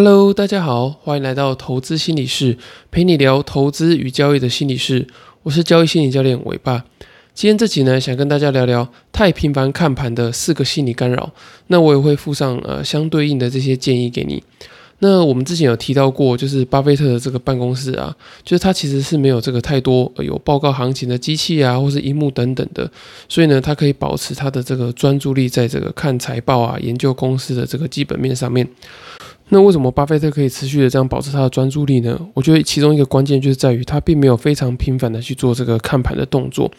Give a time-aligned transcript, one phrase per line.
[0.00, 2.56] Hello，大家好，欢迎来到投资心理室，
[2.88, 5.08] 陪你聊投资与交易的心理室。
[5.42, 6.84] 我是交易心理教练伟爸。
[7.34, 11.32] 今天这集呢，想跟大家聊聊太频繁看盘的四个心理干扰。
[11.66, 14.40] 那我也会附上呃相对应的这些建议给你。
[15.00, 22.88] 那我们之前有提到过，就是巴菲特的这个办公室啊，就是他其实是没有这个太多有报告行情的机器啊，或是荧幕等等的，
[23.28, 28.64] 所以呢，他可以保持他的这个专注力在这个看财报啊、研究公司的这个基本面上面。
[29.50, 32.18] 那为什么巴菲特可以持续的这样保持他的专注力呢？
[32.34, 36.70] 我觉得其中一个关键就是在于他并没有非常频繁的去做这个看盘的动作。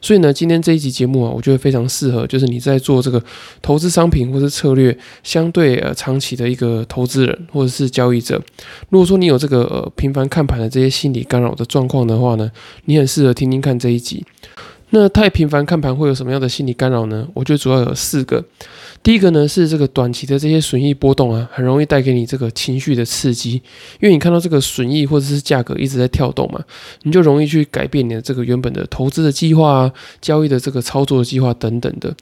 [0.00, 3.22] 所以呢，今天这一集节目啊，我觉得非常适合，就是你在做这个
[3.62, 8.42] 投资商品或者策略相对呃长期的一个投资人或者是交易者。
[8.90, 12.50] 如果说你有这个呃频繁看盘的这些心理干扰的状况的话呢，
[12.86, 14.24] 你很适合听听看这一集。
[14.90, 17.26] 那太频繁看盘会有什么样的心理干扰呢？
[17.34, 18.44] 我觉得主要有四个。
[19.06, 23.52] 第一个呢是这个短期的这些损益波动啊，很容易带给你这个情绪的刺激，
[24.00, 26.60] 因为你看到这个损益或者是价格一直在跳动嘛，
[27.04, 32.12] 你就容易去改变你的这个原本的投资的计划啊、交易的这个操作的计划等等的。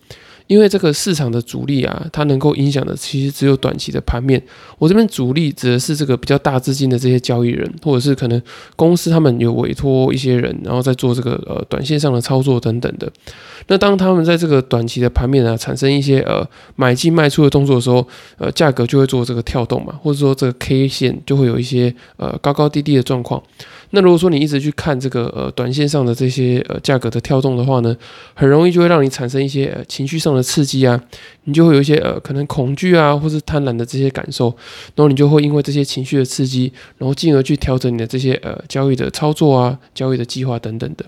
[0.46, 4.42] 因为这个市场的主力啊，它能够影响的其实只有短期的盘面。
[4.78, 8.40] 我这边主力指的是这个比较大资金的这些交易人，或者是可能
[8.76, 13.10] 公司他们有委托一些人，然后在做这个呃短线上的操作等等的。
[13.68, 18.06] 那当他们在这个短期的盘面啊产生一些呃买进卖出的动作的时候，
[18.36, 23.42] 呃价格就会做这个跳动嘛，或者说这个 K 线就会有一些呃高高低低的状况。
[23.94, 27.96] 那如果说你一直去看这个呃短线上的这些呃价格的跳动的话呢，
[28.34, 31.00] 很容易就会让你产生一些呃情绪上的刺激啊，
[31.44, 34.46] 你就会有一些呃可能恐惧啊，或是贪婪的这些感受，
[34.94, 41.06] 然后你就会因为这些情绪的刺激，然后进而去调整你的这些呃交易的操作啊、交易的计划等等的。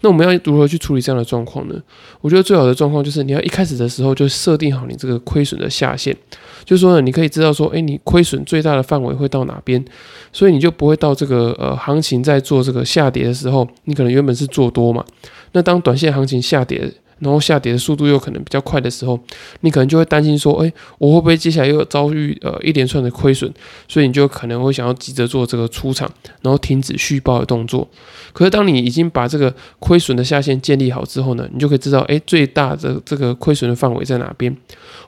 [0.00, 1.74] 那我们要如何去处理这样的状况呢？
[2.20, 6.16] 我觉得最好的状况就是你要一开始的时候就设定好你这个亏损的下限。
[6.64, 9.84] 就是说呢，你可以知道说，哎，你亏损最大的范围会到哪边，
[10.32, 15.04] 所以你就不会到这个呃行情在做这个下跌的时候，你可能原本是做多嘛，
[15.52, 16.92] 那当短线行情下跌。
[17.20, 19.18] 然后下跌的速度又可能比较快的时候，
[19.60, 23.52] 你可能就会担心说，哎，我会不会接下来又遭遇呃一连串的亏损？
[23.86, 26.10] 所以你就可能会想要急着做这个出场，
[26.42, 27.88] 然后停止续报的动作。
[28.32, 34.56] 可是当你已经把这个亏损的下限建立好之后呢，你就可以知道，哎，最大的这个亏损的范围在哪边，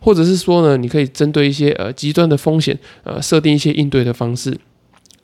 [0.01, 4.57] 或者是说呢，你可以针对一些呃极端的风险，呃，设定一些应对的方式。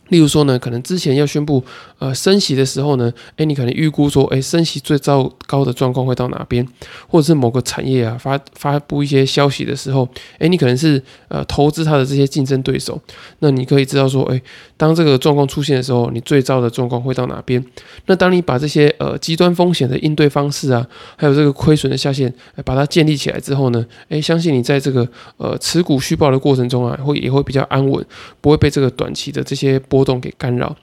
[0.09, 1.63] 例如说呢，可能之前要宣布
[1.99, 6.67] 呃升息的时候呢，诶，你可能预估说，诶，升息最糟糕的状况会到哪边，
[7.09, 10.09] 或者是某个产业啊发发布一些消息的时候，
[10.39, 13.01] 诶，你可能是呃投资它的这些竞争对手，
[13.41, 14.43] 那你可以知道说，诶，
[14.77, 17.63] 当这个状况出现的时候，你最糟的状况会到哪边？
[18.07, 20.87] 那当你把这些呃极端风险的应对方式啊，
[21.17, 22.33] 还有这个亏损的下限，
[22.65, 28.03] 把它建立起来之后呢，诶，相信你在这个呃持股续报的过程中啊，会也会比较安稳，
[28.41, 29.98] 不会被这个短期的这些波。
[29.99, 30.77] 波动给干扰。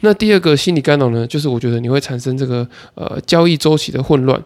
[0.00, 4.42] 那第二个心理干扰呢，就是我觉得你会产生这个呃交易周期的混乱，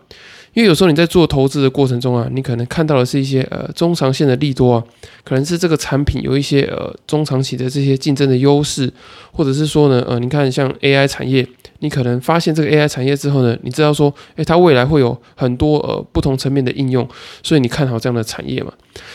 [0.55, 4.85] 因为有时候你在做投资的过程中啊，你可能看到的是一些呃中长线的利多啊，
[5.25, 8.93] 可能是这个产品有一些呃中长期的这些竞争的优势，
[9.33, 11.47] 或者是说呢呃你看像 AI 产业。
[11.81, 17.07] 你可能发现这个 AI 产业之后呢，你知道说，诶，它未来会有很多呃不同层面的应用，
[17.43, 18.73] 所以你看好这样的产业嘛？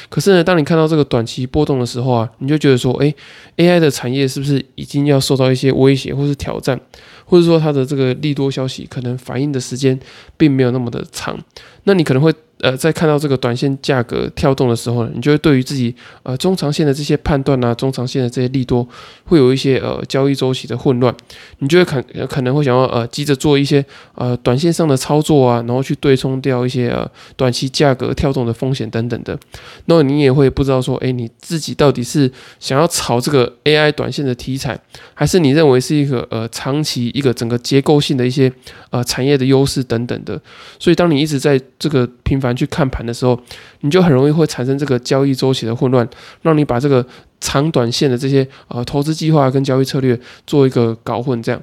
[0.07, 3.15] 可是呢，当你看到这个短期波动的时候啊，你就觉得说，诶
[3.55, 6.79] a i 的产业是不是已经要受到一些威胁或是挑战，
[7.29, 9.97] 或者说它的这个利多消息可能反应的时间
[10.35, 11.39] 并没有那么的长，
[11.83, 12.33] 那你可能会。
[12.61, 15.93] 呃，在看到这个短线价格跳动的时候呢，你就会对于自己
[16.23, 18.87] 呃中长线的这些判断啊，中长线的这些利多，
[19.25, 21.15] 会有一些呃交易周期的混乱，
[21.59, 23.83] 你就会可可能会想要呃急着做一些
[24.15, 29.39] 呃短线上的操作啊，然后去对冲掉一些呃短期价格跳动的风险等等的，
[29.85, 34.77] 那么你也会不知道说，哎，你自己到底是想要炒这个 AI 短线的题材，
[35.13, 38.51] 还是你认为是一个呃长期一个整个结构性的一些
[38.89, 40.41] 呃产业的优势等等的，
[40.77, 43.39] 所以当你一直在这个频繁去看盘的时候，
[43.81, 46.07] 你就很容易会产生这个交易周期的混乱，
[46.41, 47.05] 让你把这个
[47.39, 51.41] 长短线的这些呃投资计划跟交易策略做一个搞混。
[51.41, 51.61] 这样，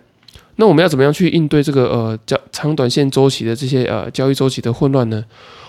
[0.56, 5.24] 那我们要怎么样去应对这个呃交长短线周期的这些呃交易周期的混乱呢？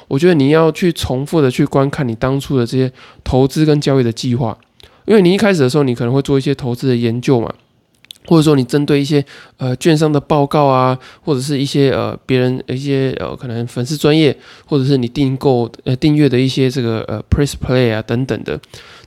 [0.07, 2.91] 我觉得你要去重复的去观看你当初的这些
[3.23, 4.57] 投资跟交易的计划，
[5.05, 7.53] 因为你一开始的时候，你可能会做一些投资的研究嘛。
[8.27, 9.25] 或者说你针对一些
[9.57, 18.59] 呃券商的报告啊，或者是一些呃别人一些呃可能粉丝专业，或者是你订购呃订阅的一些这个呃 Press Play 啊等等的。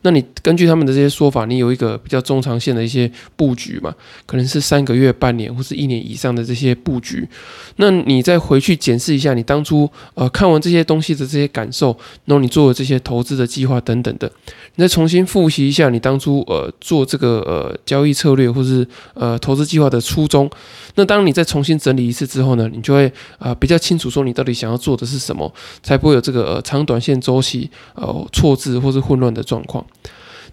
[0.02, 3.94] 那你根据他们的这些说法，你有一个比较中长线的一些布局嘛？
[4.24, 7.28] 可能是三个月、半年或是一年以上的这些布局。
[7.76, 11.88] 那你再回去检视一下你当初呃看完这些东西的这些感受，
[12.24, 14.30] 然后你做的这些投资的计划等等的，
[14.76, 20.50] 你再重新复习一下你当初呃做这个呃交易策略或是呃投资计划的初衷。
[20.94, 29.84] 那当你再重新整理一次之后呢，你就会啊比较清楚说你到底想要做的是什么，才不会有这个呃长短线周期呃错字或是混乱的状况。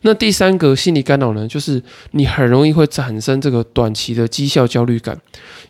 [0.01, 1.81] 那第三个心理干扰呢，就是
[2.11, 5.19] 你很容易会产生这个短期的绩效焦虑感，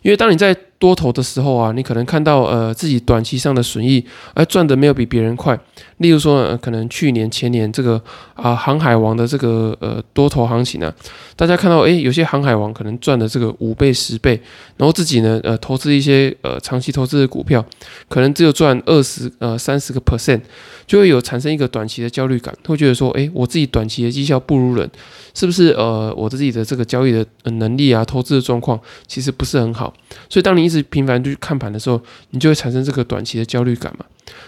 [0.02, 4.04] 因为当你在多头的时候啊，你可能看到呃自己短期上的损益，
[4.34, 5.58] 而赚的没有比别人快。
[5.98, 8.00] 例如说，可能去年前年这个
[8.34, 10.94] 啊航海王的这个呃多头行情啊，
[11.34, 14.40] 大家看到诶，有些航海王可能赚了这个五倍十倍，
[14.76, 17.64] 然后自己呢呃投资一些呃长期投资的股票，
[18.08, 20.40] 可能只有赚二十呃三十个 percent，
[20.86, 24.88] 就会有产生一个短期的焦虑感，会觉得说诶，我自己短期的绩效不如人，
[25.34, 28.78] 是不是呃我自己的这个交易的能力啊投资的状况
[29.08, 29.92] 其实不是很好，
[30.28, 32.00] 所以当你一直频繁去看盘的时候，
[32.30, 34.04] 你就会产生这个短期的焦虑感嘛。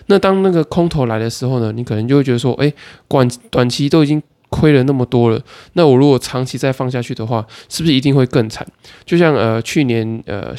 [0.06, 2.70] 那当那个空头来的时候呢，你可能就会觉得说，哎，
[3.08, 4.22] 短短期都已经
[4.60, 5.40] 亏了那么多了，
[5.72, 8.66] 那我如果长期再放下去的话，是不是一定会更惨？
[9.06, 10.54] 就像呃去年呃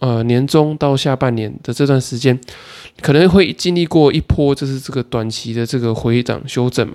[0.00, 2.38] 呃年中到下半年的这段时间。
[3.02, 6.94] 可能会经历过一波，就是这个短期的这个回档修正嘛。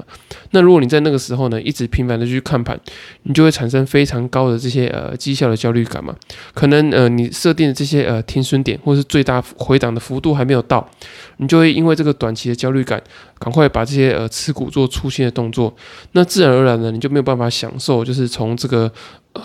[0.49, 2.79] 那如果你在那个时候呢，一直频繁的去看盘，
[3.21, 6.15] 你就会产生非常高的这些呃绩效的焦虑感嘛。
[6.55, 10.89] 可能呃你设定的这些呃停损点或是最大回档的幅度还没有到，
[11.37, 12.99] 你就会因为这个短期的焦虑感，
[13.37, 15.71] 赶快把这些呃持股做出新的动作。
[16.13, 18.91] 那自然然而然呢，你就没有办法享受，就是从这个。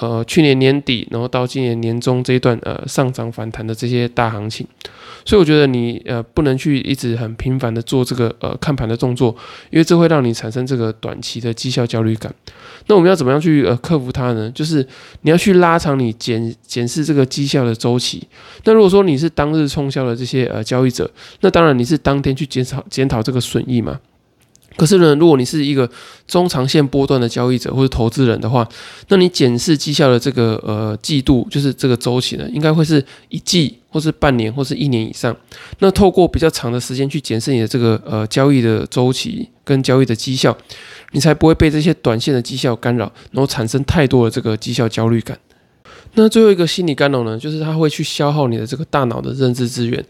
[0.01, 4.67] 呃，去年年底，然后到今年年中这一段呃上涨反弹的这些大行情，
[5.25, 9.29] 所以我觉得你呃不能去一直很频繁的做这个呃看盘的动作，
[9.71, 12.35] 因为这会让你产生这个短期的绩效焦虑感。
[12.89, 14.51] 那我们要怎么样去呃克服它呢？
[14.51, 14.85] 就是
[15.21, 18.27] 你要去拉长你检检视这个绩效的周期。
[18.65, 21.09] 那如果说你是当日冲销的这些呃交易者，
[21.43, 24.01] 那当然你是当天去减少检讨这个损益嘛。
[24.77, 25.89] 可是呢，如果你是一个
[26.29, 28.69] 中长线波段的交易者或者投资人的话，
[29.09, 35.35] 那你检视绩效的这个呃季度，就是这个周期呢，应该会是一季或是半年或是一年以上。
[35.79, 40.57] 那透过比较长的时间去检视你的这个呃交易的周期跟交易的绩效，
[41.13, 45.39] 你才不会被这些短线的绩效干扰，然后产生太多的这个绩效焦虑感。
[46.17, 50.05] 那最后一个心理干扰呢，就是它会去消耗你的这个大脑的认知资源。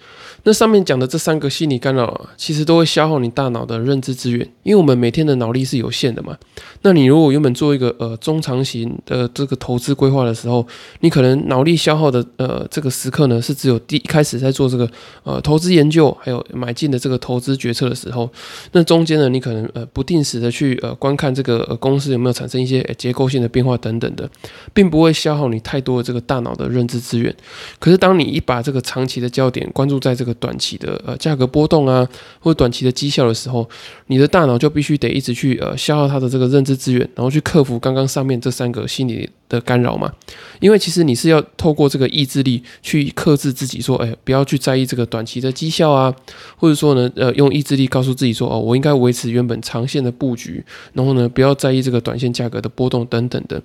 [0.44, 6.36] 那上面讲的这三个心理干扰啊，其实都会消耗你大脑的认知资源，因为我们每天的脑力是有限的嘛。
[6.82, 10.64] 那你如果原本做一个呃中长型的这个投资规划的时候，
[11.00, 14.88] 你可能脑力消耗的呃这个时刻呢，是只有第一开始在做这个
[15.24, 18.30] 呃投资研究，还有买进的这个投资决策的时候。
[18.70, 24.30] 那中间呢，你可能呃不定时的去呃观看这个呃公司有没有产生一些结构性的变化等等的，
[24.72, 27.34] 并不会消耗你太多这个大脑的认知资源。
[27.78, 32.06] 可是当你一把这个长期的焦点关注在这个短期的呃价格波动啊，
[32.40, 33.68] 或短期的绩效的时候，
[34.06, 40.12] 你的大脑就必须得一直去呃消耗它的这个认知资源，然后去克服刚刚上面这三个心理的干扰嘛。
[40.60, 46.14] 因为其实你是要透过这个意志力去克制自己，说哎不要去在意这个短期的绩效啊，
[46.56, 50.64] 或者说呢呃用意志力告诉自己说哦我应该维持原本长线的布局，
[50.94, 53.60] 然后呢不要在意这个短线价格的波动等等的。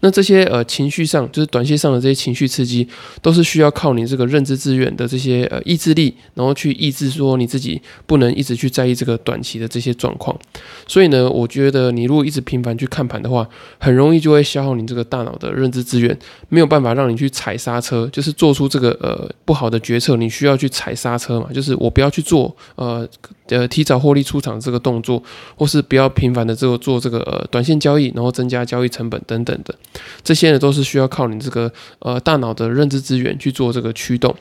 [0.00, 2.86] 那这些呃情绪上就是短线上的这些情绪刺激，
[3.20, 6.14] 都是需要靠你这个认知资源的这些呃意志力。
[6.34, 10.38] 然后去抑制说你自己不能一直去在意这个短期的这些状况，
[10.86, 13.48] 所以呢，我觉得你如果一直频繁去看盘的话，
[13.78, 16.18] 很容易就会消耗你这个大脑的认知资源，
[16.48, 23.06] 没有办法让你去踩刹车，就是做出这个呃不好的决策，你需要去踩刹车嘛，就是我不要去做呃
[23.48, 25.22] 呃提早获利出场这个动作，
[25.56, 29.74] 或是不要频繁的这个做这个呃短线交易，然后增加交易成本等等的，
[30.22, 34.34] 这些呢都是需要靠你这个呃大脑的认知资源去做这个驱动，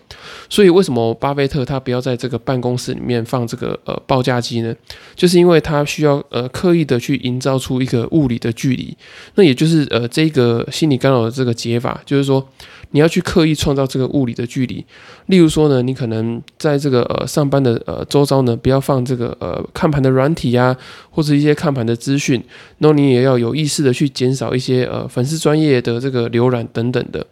[0.50, 4.76] 所以为什么巴菲特他不要在这个办公室里面放这个呃报价机呢，
[5.16, 8.96] 就是因为他需要呃刻意的去营造出一个物理的距离，
[9.36, 12.46] 那也就是呃这个心理干扰的这个解法，就是说
[12.92, 14.86] 你要去刻意创造这个物理的距离。
[15.27, 20.75] 例如说呢，你可能在这个呃上班的呃周遭呢，不要放这个呃看盘的软体啊，
[21.10, 22.44] 或者一些看盘的资讯，
[22.77, 27.25] 然后你也要有意识的去减少一些呃粉丝专业的这个浏览等等的。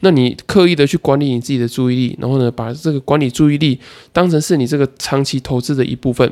[0.00, 3.80] 那你刻意的去管理你自己的注意力，然后呢，把这个管理注意力
[4.12, 6.30] 当成是你这个长期投资的一部分。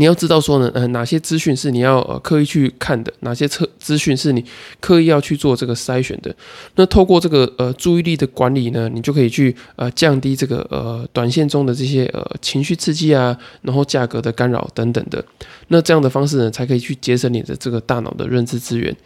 [0.00, 4.42] 你要知道说呢，呃，哪些资讯是你要呃刻意去看的，哪些测资讯是你
[4.80, 6.34] 刻意要去做这个筛选的。
[6.76, 15.22] 那透过这个呃注意力的管理呢，你就可以去呃降低这个呃短线中的这些呃情绪刺激啊，然后价格的干扰等等的。
[15.68, 18.96] 那这样的方式呢，才可以去节省你的这个大脑的认知资源。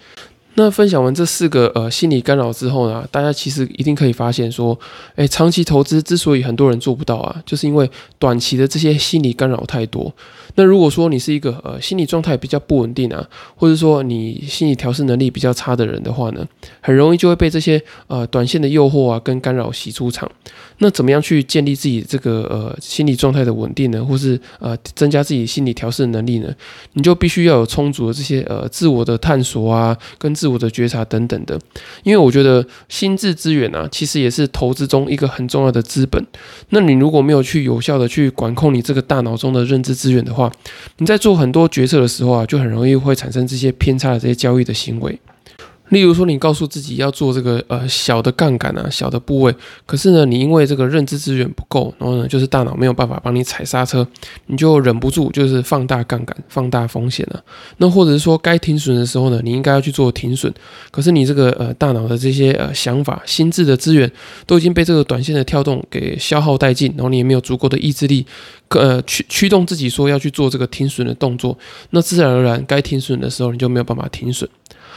[0.56, 4.78] 那分享完这四个呃心理干扰之后呢，大家其实一定可以发现说，
[5.16, 10.12] 诶，长期投资之所以很多人做不到啊，就是因为短期的这些心理干扰太多。
[10.56, 16.46] 那如果说你是一个呃心理状态比较不稳定啊，或者说你心理调试能力比较差的人的话呢，
[16.80, 20.30] 很容易就会被这些呃短线的诱惑啊跟干扰洗出场。
[20.78, 24.04] 那怎么样去建立自己这个呃心理状态的稳定呢？
[24.04, 26.54] 或是呃增加自己心理调试能力呢？
[26.92, 31.58] 你就必须要有充足的这些呃自我的探索啊，跟自我的觉察等等的。
[32.02, 36.22] 因为我觉得心智资源啊，其实也是投资中一个很重要的资本。
[36.68, 40.52] 那你如果没有去有效的去管控你这个大脑中的认知资源的话，
[40.98, 45.18] 你在做很多决策的时候啊，就很容易会产生这些偏差的这些交易的行为。
[45.90, 54.06] 例如说，你告诉自己要做这个呃小的杠杆啊，小的部位，可是呢，你因为这个认知资源不够，然后呢，就是大脑没有办法帮你踩刹车，
[54.46, 57.44] 你就忍不住就是放大杠杆，放大风险了。
[57.76, 60.52] 那或者是说，该停损的时候呢，你应该要去做停损，
[60.90, 64.10] 可是你这个呃大脑的这些呃想法、心智的资源
[64.46, 68.26] 都已经被这个短线的跳动给消耗殆尽，然后你也没有足够的意志力，
[68.70, 71.56] 呃驱驱动自己说要去做这个停损的动作，
[71.90, 74.48] 那自然而然该停损的时候你就没有办法停损。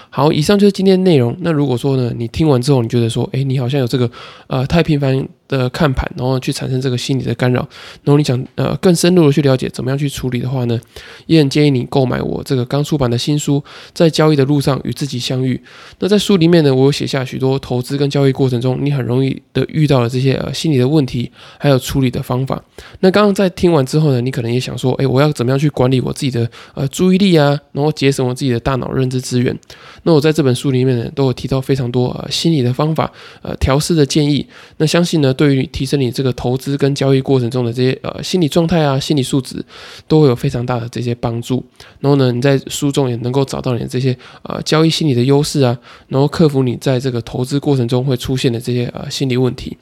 [0.09, 1.35] 好，以上就是今天内容。
[1.41, 4.09] 那如果说呢，你听完之后，你觉得说，哎，你好像有这个
[4.47, 5.27] 呃太频繁。
[5.47, 7.59] 的看盘，然后去产生这个心理的干扰。
[8.03, 10.79] 然后你想呃更深入的去了解怎么样去处理的话呢，
[11.25, 13.59] 也很建议你购买我这个刚出版的新书
[13.93, 15.55] 《在交易的路上与自己相遇》。
[15.99, 22.61] 那在书里面呢，我有写下许多投资跟交易过程中你很容易的遇到的这些呃心理的问题，还有处理的方法。
[22.99, 29.57] 那刚刚在听完之后呢，你可能也想说，诶，我要怎么样去管理我自己的呃注意力啊，然后节省我自己的大脑认知资源？
[30.03, 33.11] 那我在这本书里面呢，都有提到非常多呃心理的方法，
[33.41, 34.45] 呃调试的建议。
[34.77, 35.33] 那相信呢。
[35.37, 39.63] 对于提升你这个投资跟交易过程中的这些呃心理状态啊、心理素质，
[40.07, 41.63] 都会有非常大的这些帮助。
[42.01, 45.77] 然后呢，你在书中也能够找到你的这些呃交易心理的优势啊，
[46.09, 49.77] 然后克服你在这个投资过程中会出现的这些呃心理问题。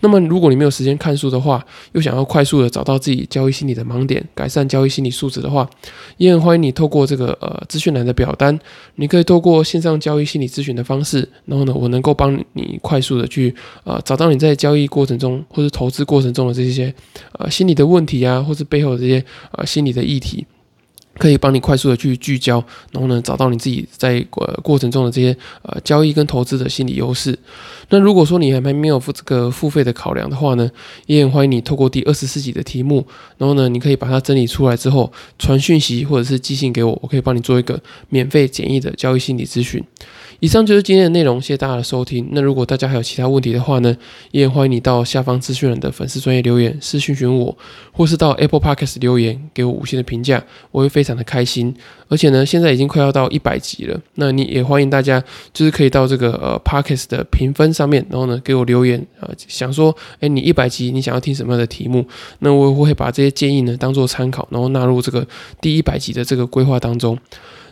[0.00, 5.68] 那么，如果你没有时间看书的话，又想要快速的找到自己交易心理的盲点，改善交易心理素质的话，
[6.16, 8.58] 也很欢迎你透过这个呃资讯栏的表单，
[8.96, 16.94] 你可以透过线上交易心理咨询的方式，然后呢，我能够帮你快速的去呃找到你在交易过程中或者投资过程中的这些
[17.32, 20.46] 呃心理的问题啊，或是背后的这些呃心理的议题。
[21.18, 27.38] 可以帮你快速的去聚焦，然后呢，找到你自己在呃过程中的这些呃交易跟投资的心理优势。
[27.90, 30.70] 那如果说你还没有付这个付费的考量的话呢，
[31.06, 33.06] 也很欢迎你透过第二十四集的题目，
[33.36, 39.82] 然后呢，你可以把它整理出来之后传讯息或者是寄信给我，我可以帮你做一个免费简易的交易心理咨询。
[40.40, 42.28] 以上就是今天的内容，谢谢大家的收听。
[42.30, 43.96] 那如果大家还有其他问题的话呢，
[44.30, 47.56] 也欢迎你到下方资讯人的粉丝专业留言私讯询我，
[47.90, 51.74] 或是到 Apple Podcast 留言给我五星的评价，我会非常常的开心。
[52.08, 55.22] 而且呢，现在已经快要到一百集了，那你也欢迎大家
[55.52, 62.06] 就是可以到这个呃 Parkes 的评分上面，然后呢给我留言啊，想说哎你一百集你想要听什么样的题目，
[62.38, 65.26] 那我会把这些建议呢当做参考，然后纳入这个
[65.60, 67.18] 第一百集的这个规划当中。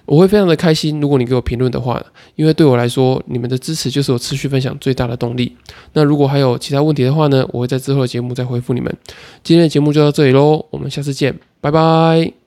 [0.04, 2.00] 我会非常的开心，如果你给我评论的话，
[2.36, 5.56] 因为对我来说，你们的支持就是我持续分享最大的动力。
[5.94, 8.96] 那如果还有其他问题的话呢，我会在之后的节目再回复你们。
[9.42, 12.45] 今天的节目就到这里喽，我们下次见，拜拜。